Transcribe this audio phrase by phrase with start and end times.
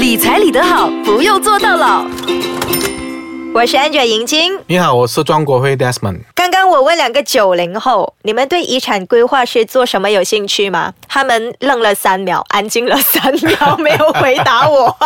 [0.00, 2.06] 理财理得好，不用做到老。
[3.52, 4.58] 我是 Angela 银晶。
[4.66, 6.20] 你好，我是庄国辉 Desmond。
[6.40, 10.94] 刚刚我问两个九零后，你们对遗产规划是做什么有兴趣吗？
[11.06, 14.96] 他们愣了三秒，安静了三秒，没有回答我。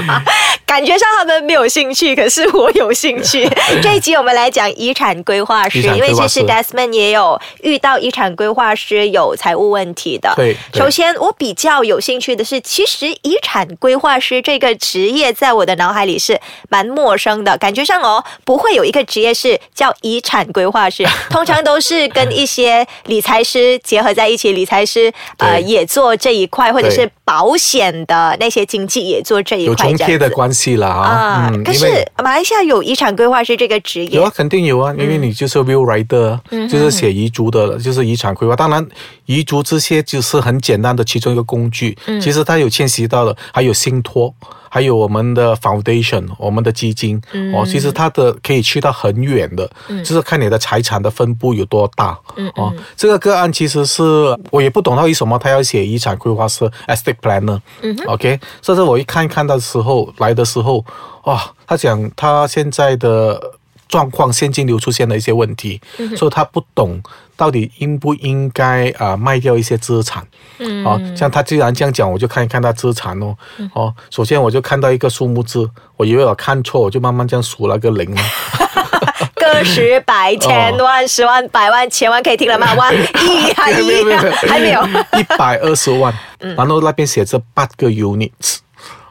[0.64, 3.46] 感觉上他们没有兴趣，可是我有兴趣。
[3.82, 10.32] 这一集我们来讲遗产规划师，因为其实 Desmond 也有遇到遗产规划师有财务问题的。
[10.36, 31.08] 对对首先我比较有兴趣的是，其实遗产规划师这个职业在我的脑海里是蛮陌生的，感觉上哦不会有一个职业是叫遗产规划师， 通常都是跟一些理财师结合在一起，理财师呃也做这一块，或者是保险的那些经纪也做这一块有重贴的关系了啊。
[31.08, 31.52] 啊。
[31.64, 38.54] 可是马来西亚有遗产规划师这个职业有啊，肯定有啊，因为你就是 will writer，、就是写遗嘱的，就是遗产规划。
[38.54, 38.86] 当然，
[39.24, 44.34] 遗嘱这些就是很简单的其中一个工具，其实它有牵涉到的，还有信托。
[44.68, 47.20] 还有我们的 foundation，我们的基金、
[47.54, 52.18] 哦，其实它的可以去到很远的，就是看你的财产的分布有多大。
[52.56, 54.02] 哦，这个个案其实是
[54.50, 57.60] 我也不懂到为什么他要写遗产规划师 estate planner。
[58.06, 60.84] OK，所以说我一看看到的时候来的时候，
[61.24, 63.40] 哇，他讲他现在的
[63.88, 65.80] 状况现金流出现了一些问题，
[66.16, 67.02] 所以他不懂
[67.36, 70.26] 到底应不应该啊、卖掉一些资产。
[70.58, 73.36] 嗯，哦，像他既然这样讲，我就看一看他资产哦。
[73.72, 78.20] 哦，首先我就看到一个数目字，我以为我看错，我就慢慢这样数那个零哦。
[79.34, 82.74] 个十百千万十万百万千万可以听了吗？
[82.74, 84.06] 万亿还亿有
[84.48, 84.84] 还没有。
[85.16, 88.58] 一百二十万，然后那边写着八个 units，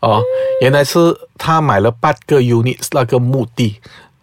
[0.00, 0.22] 哦，
[0.60, 0.98] 原来是
[1.36, 3.80] 他买了八个 units 那个墓地，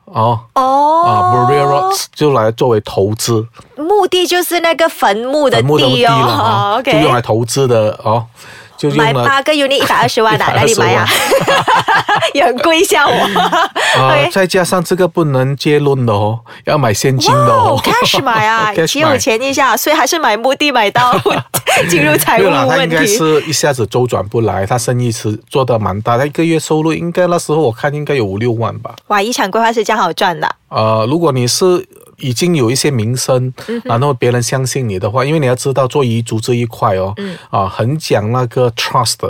[0.07, 0.39] 哦。
[0.53, 3.45] 哦啊 b u r i a Rocks 就来作为投资，
[3.77, 6.25] 目的就是那个坟墓的地地哦。
[6.25, 8.25] 了啊，就用来投资的哦，
[8.77, 11.07] 就买八个 unit 一百二十万啊， 120哪里买啊？
[12.33, 13.11] 也很贵吓我。
[13.13, 21.19] 啊 OK，再加上这个不能借论的哦，要买现金的哦哦，cash 买啊 挺有买钱一下，所以还是买墓地买到
[21.89, 23.17] 进入财务没有啦，他应该问题。
[23.17, 28.93] 是一下子周转不来，他生意是做得蛮大，他一个月收入应该那时候我看应该有五六万吧。
[29.07, 30.47] 哇，遗产规划是这样好赚的。
[30.69, 31.65] 呃，如果你是
[32.19, 37.13] 已经有一些名声，然后别人相信你的话，因为你要知道做遗嘱这一块哦，
[37.49, 39.27] 啊，很讲那个 trust 的，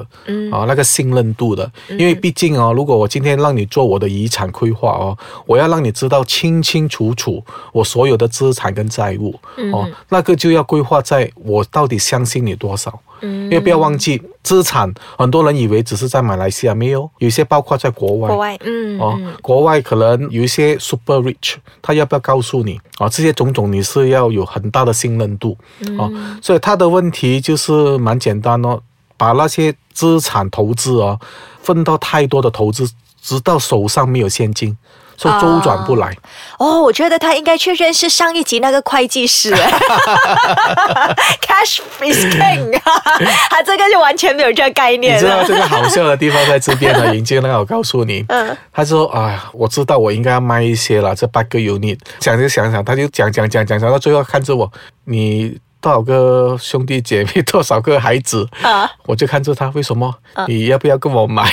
[0.52, 9.38] 啊，那个信任度的，因为毕竟哦，如果我今天让你做我的遗产规划哦，我要让你知道清清楚楚我所有的资产跟债务，
[9.74, 13.00] 哦，那个就要规划在我到底相信你多少。
[13.20, 18.28] 因为不要忘记资产，很多人以为只是在马来西亚，没有，有些包括在国外。
[18.28, 25.58] 国外，嗯，哦，国外可能有一些 super rich，他要不要告诉你啊、这些种种你是要有很大的信任度
[25.98, 26.10] 啊，
[26.42, 28.80] 所以他的问题就是蛮简单哦，
[29.18, 31.20] 把那些资产投资哦
[31.62, 32.90] 分到太多的投资，
[33.22, 34.78] 直到手上没有现金，
[35.18, 36.16] 所以周转不来。
[36.58, 39.52] 哦，我觉得他应该去认识上一集那个会计师，
[41.42, 42.80] cash is king，
[43.50, 45.20] 他这个就完全没有这个概念你。
[45.20, 48.56] 知道这个好笑的地方在这边呢，尹经理，我告诉你， 嗯。
[48.72, 54.72] 他说啊，我知道我应该要卖一些了，这八个 unit，想就想想，他就讲讲讲讲讲到最后看着我，
[55.06, 60.14] 你多少个兄弟姐妹，多少个孩子，啊，我就看着他，为什么？
[60.48, 61.50] 你要不要跟我买？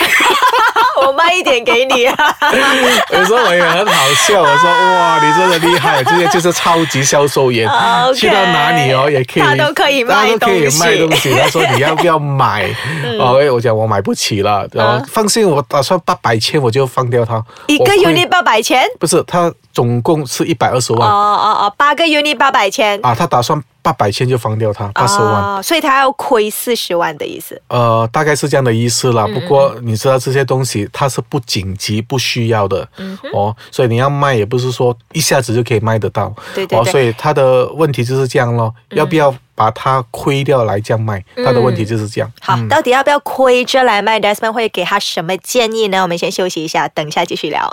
[1.06, 2.16] 我卖一点给你啊。
[3.12, 7.69] 有时候我也很好笑，我说哇，你真的厉害，这些就是超级销售员
[8.15, 11.34] 去到哪里哦也可以，他都可以卖他都可以东西卖东西。
[11.34, 12.69] 他说你要不要买？
[13.19, 17.42] 哦，我讲我买不起了，然后嗯放心，我打算八百千我就放掉它。
[17.66, 18.84] 一个 unit 八百千。
[18.98, 22.98] 不是，他总共是一百二十哦万哦哦，八个 unit 八百千。
[23.03, 25.28] 啊，他打算八百千就放掉它，八十万。
[25.28, 27.61] 哦，所以他要亏四十万的意思。
[27.69, 29.27] 呃，大概是这样的意思嗯啦。
[29.27, 36.25] 不过你知道这些东西它是不紧急、不需要的、嗯哦，所以你要卖也不是说一下子就可以卖得到。
[36.28, 41.22] 哦，对对对哦所以他的问题就是这样咯，要不要把它亏掉来这样卖？
[41.37, 42.33] 他的问题就是这样。
[42.41, 46.01] 好，到底要不要亏着来卖？Desmond 会给他什么建议呢？
[46.01, 47.71] 我们先休息一下，等一下继续聊。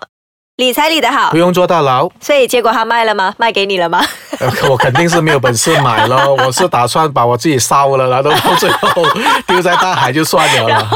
[0.61, 3.33] 理财理得好不，用坐大牢，所以结果他卖了吗？
[3.39, 3.99] 卖给你了吗？
[4.39, 6.31] 呃我肯定是没有本事买了。
[6.45, 9.03] 我是打算把我自己烧了，然后到最后
[9.47, 10.89] 丢在大海就算了了。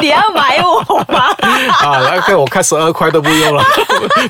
[0.00, 0.80] 你要买我
[1.12, 1.26] 吗？
[1.84, 3.62] 啊，那个我看十二块都不用了，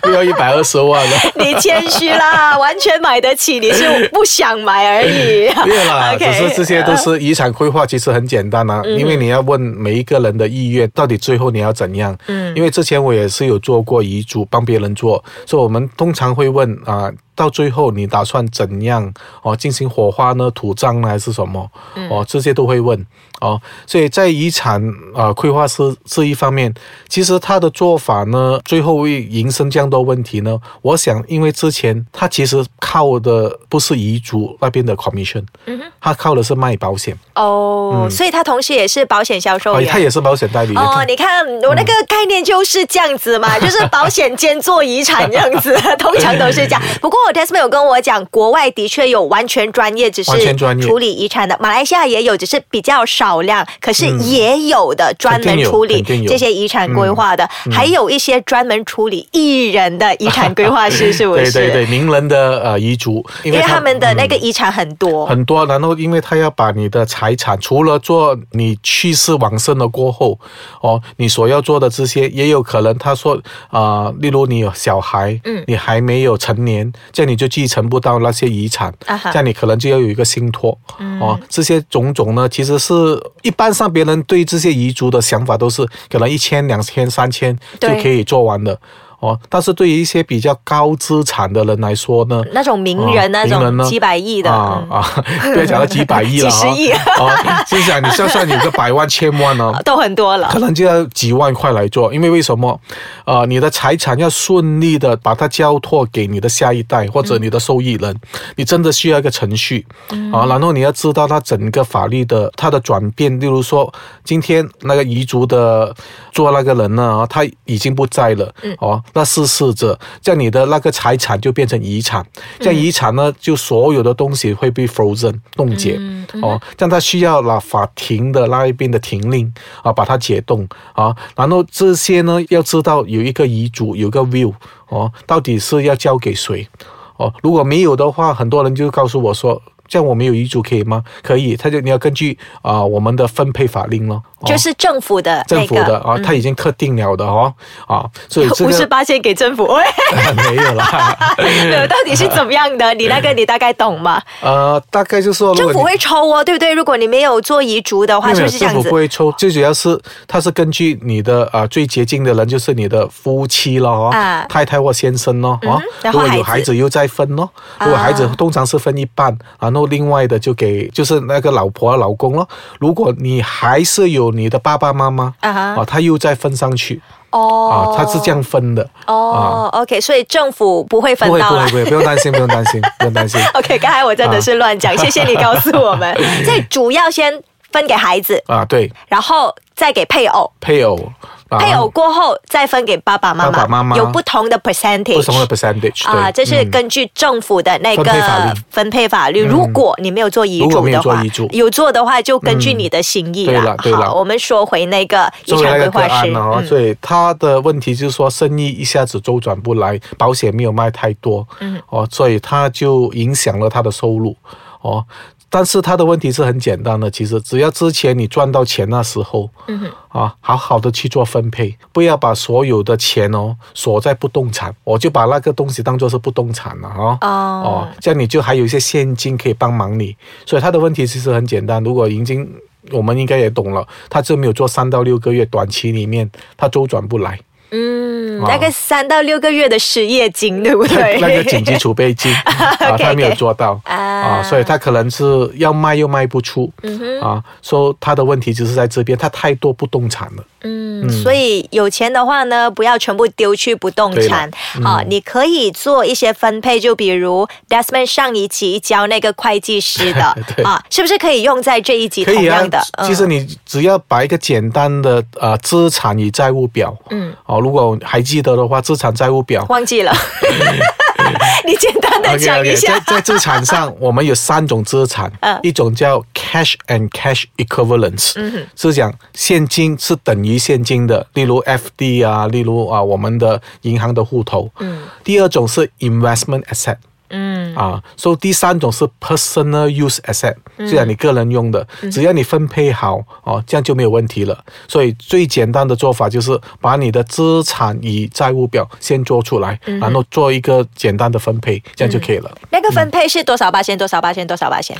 [0.03, 1.17] 不要一百二十万了。
[1.37, 5.49] 你谦虚啦，完全买得起，你是不想买而已。
[5.65, 12.17] 没有啦只是这些都是遗产规划，其实很简单啊，因为你要问每一个人的意愿，到底最后你要怎样。
[12.27, 17.12] 嗯，因为之前我也是有做过遗嘱，帮别人做，所以我们通常会问啊。
[17.37, 19.12] 到最后你打算怎样
[19.43, 20.50] 哦进行火化呢？
[20.50, 21.71] 土葬呢还是什么？
[22.11, 23.06] 哦，这些都会问
[23.41, 23.61] 哦。
[23.87, 24.83] 所以在遗产
[25.15, 26.75] 啊规划师这一方面，
[27.09, 30.59] 其实他的做法呢，最后会引申这样多问题呢。
[30.83, 37.17] 我想，因为之前他其实靠的不是遗嘱那边的 commission，嗯他靠的是卖保险。
[37.35, 39.75] 哦，所以他同时也是保险销售。
[39.87, 40.75] 他也是保险代理。
[40.75, 46.83] 哦，你看我那个概念就是这样子嘛， 就是保险兼做遗产这样子，通常都是这样。
[47.00, 50.32] 不过 Desmond 有跟我讲，国外的确有完全专业，只是
[50.81, 61.52] 处理遗产的，马来西亚也有，只是比较少量，可是也有的专门处理这些遗产规划的，还有一些专门处理艺人的遗产规划师， 是不是？
[61.52, 65.26] 对对对，名人的呃遗嘱，因因为他们的那嗯个遗产很多。
[65.26, 70.38] 很多，然后因为他要把你的财产，除了做你去世往生了过后，
[70.81, 73.40] 哦，你所要做的这些，也有可能他说
[73.70, 80.79] 啊、例如你有小孩，嗯，你还没有成年，这样你就继承不到那些遗产，啊这样你可能就要有一个信托，
[81.19, 82.95] 哦，这些种种呢，其实是
[83.41, 88.79] 一般上别人对这些遗嘱的想法都是可能一千、两千、三千就可以做完的。
[89.21, 93.83] 哦，但是对于一些比较高资产的人来说呢，那种名人，啊那名人呢？
[93.85, 94.55] 种几百亿的，嗯。
[94.55, 95.25] 啊啊，
[95.55, 96.91] 不要讲到几百亿了 几十亿。
[96.91, 100.49] 啊，就想你算算，有个百万、千万呢、 都很多了。
[100.51, 100.59] 可。
[100.59, 102.79] 能就要几万块来做，因为为什么？
[103.25, 108.15] 呃，你的财产要顺利的把它交托给你的下一代或者你的受益人，
[108.57, 109.87] 你真的需要一个程序、
[110.33, 113.93] 啊，然后你要知道它整个法律的它的转变，例如说
[114.25, 115.95] 今天那个遗嘱的
[116.33, 122.26] 做那个人呢，他已经不在了，哦，那逝世者，这样你的那个财产就变成遗产，
[122.58, 125.99] 这样遗产呢，就所有的东西会被 frozen 冻结，
[126.43, 134.55] 哦，这样他需要了法庭的那一边的停令啊，把它解冻啊，然后这些呢，要知道有一个遗嘱，有一个 will
[134.88, 136.69] 哦，到底是要交给谁？
[137.17, 139.61] 哦，如果没有的话，很多人就告诉我说。
[139.88, 141.03] 这样我们有遗嘱可以吗？
[141.23, 147.53] 可以，他就你要根据啊、我们的分配法令咯，哦就是政府的那政府的啊，他已经特定了的哦，
[147.87, 149.83] 啊，所以这五十八千给政府，喂，
[150.37, 151.17] 没有啦，
[151.88, 152.93] 到底是怎么样的？
[152.94, 154.21] 你那个你大概懂吗？
[154.43, 156.73] 呃，大概就是说，政府会抽哦，对不对？
[156.73, 158.83] 如果你没有做遗嘱的话，是政不是这样子？
[158.83, 167.49] 府不会抽，最主要是它是根据你的啊、最接近的人就是你的夫妻了哦，啊太太或先生咯，哦，如果有孩子又再分咯，
[167.81, 172.49] 如果孩子通常是分一半，然后另外的就给就是那个老婆老公咯。
[172.78, 177.00] 如果你还是有你的爸爸妈妈啊他又再分上去
[177.31, 178.88] 哦啊，他是这样分的。
[179.06, 181.84] 哦，OK，所以政府不会分到啦不会不会。
[181.90, 183.40] 不用担心，不用担心，不用担心。
[183.55, 186.17] OK，刚才我真的是乱讲，谢谢你告诉我们。
[186.44, 187.43] 所以主要先
[187.73, 191.12] 分给孩子，啊，对，然后再给配偶，配偶，啊
[191.51, 193.97] 配偶过后再分给爸爸妈妈，爸爸妈妈。
[193.97, 196.71] 有不同的 percentage，不同的 percentage 啊，对这是嗯。
[196.71, 198.61] 根据政府的那分配法个律。
[198.71, 199.45] 分配法律。
[199.45, 203.77] 如果你没有做遗嘱的话做，有做的话就根据你的心意了。
[203.83, 214.35] 对了好，我们说回那个遗产规划师、，所以他的问题就是说生意一下子周转不来，保险没有卖太多，嗯，哦，所以他就影响了他的收入，
[214.83, 215.05] 哦。
[215.49, 227.19] 但是他的问题是很简单的，其实只要之前你赚到钱那时候，嗯啊，好好的去做分配，不要把所有的钱哦锁在不动产，我就把那个东西当做是不动产了哦。
[227.21, 230.17] 哦哦，这样你就还有一些现金可以帮忙你。
[230.45, 232.49] 所以他的问题其实很简单，如果已经
[232.91, 237.39] 我们应该也懂了，他就没有做三到六个月，短期里面他周转不来，
[237.71, 241.19] 嗯，啊大概三到六个月的失业金，对不对？
[241.23, 242.33] 那个紧急储备金
[242.99, 243.97] 他没有做到啊。
[243.97, 245.25] 啊，所以他可能是
[245.57, 250.45] 要卖又卖不出嗯啊，说他的问题就是在这边，他太多不动产了。
[250.62, 254.50] 嗯，所以有钱的话呢，不要全部丢去不动产。
[254.75, 260.23] 对啊，你可以做一些分配，就比如 Desmond 上一集教那个会计师的
[260.64, 263.07] 啊，是不是可以用在这一集可以啊同样的？，嗯。
[263.07, 270.13] 其实你只要把一个简单的呃资产与债务表，嗯，哦，如果还记得的话，资产债务表忘记了，
[271.67, 272.99] 你简单的讲一下。
[273.01, 278.35] 在在资产上，我们有三种资产，嗯一种叫 cash and cash equivalents，
[278.77, 284.71] 是讲现金是等于现金的，例如 FD 啊，例如啊我们的银行的户头。
[284.79, 285.03] 嗯。
[285.25, 286.97] 第二种是 investment asset。
[287.28, 294.64] 嗯啊，所以第三种是 personal use asset，虽然你个人用的，嗯只要你分配好哦，这样就没有问题了。
[294.88, 302.50] 所以最简单的做法就是把你的资产与债务表先做出来，嗯然后做一个简单的分配，这样就可以了。
[302.71, 303.97] 那个分配是多少八千？
[303.99, 304.47] 多少八千？
[304.47, 304.97] 多少八千？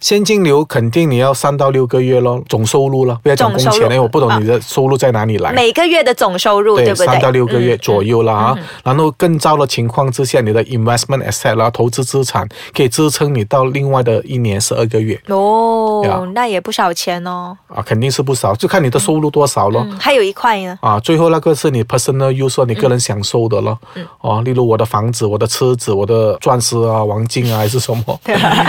[0.00, 5.52] 现金流肯定你要三到六个月咯，总收入了，不要讲工钱，总收入因为我不懂你的收入在哪里来。
[5.52, 7.06] 每个月的总收入，对不对？
[7.06, 8.58] 三到六个月嗯左右了啊。
[8.82, 17.56] 然后更糟的情况之下，你的 investment asset 啦，投资资产可以支撑你到另外的一年十二个月哦呀，那也不少钱哦。
[17.68, 19.86] 啊，肯定是不少，就看你的收入多少咯。
[19.86, 20.78] 嗯，还有一块呢。
[20.80, 23.78] 啊，最后那个是你 personal use，你个人享受的咯。
[23.94, 28.20] 嗯哦，例如我的房子、我的车子、我的钻石啊、黄金啊，还是什么，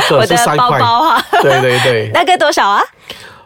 [0.10, 0.80] 这我的包是三块。
[0.80, 2.82] 包啊，对对对，那个多少啊？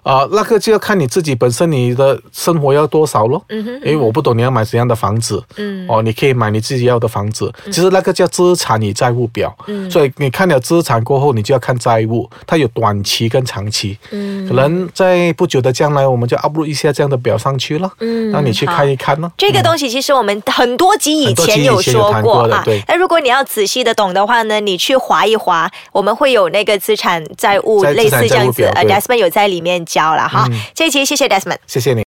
[0.05, 3.43] 啊、那个就要看你自己本身你的生活要多少咯。
[3.49, 5.43] 嗯哼因为我不懂你要买怎样的房子。
[5.57, 7.51] 嗯哦，你可以买你自己要的房子。
[7.65, 9.51] 其实那个叫资产与债务表。
[9.65, 13.97] 嗯所以你看了资产过后，你就要看债务，它有短期跟长期。
[14.11, 17.91] 嗯可能在不久的将来，我们就 upload 一下这样的表上去了。
[17.99, 19.31] 嗯让你去看一看咯。
[19.35, 22.83] 这个东西其实我们很多集以前有说过啊过的对。
[22.87, 28.63] 那如果你要仔细的懂的话呢，你去划一划，我们会有那个资产债务在类似这样子。
[28.75, 30.59] 呃，Desmond 有在里面教了哈嗯。
[30.73, 31.59] 这一期谢谢 Desmond。
[31.65, 32.03] 谢谢你。